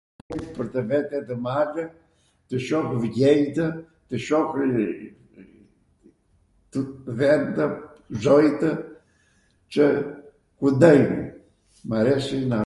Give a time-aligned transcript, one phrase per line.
[0.55, 1.77] pwr tw vete ndw malw,
[2.49, 3.67] tw shoh vjenjtw,
[4.07, 4.65] tw shohi
[7.21, 7.63] vendw...
[8.25, 8.69] zojtw,
[9.71, 9.83] qw
[10.61, 11.09] kundojn.
[11.89, 12.59] Μ' αρέσει να...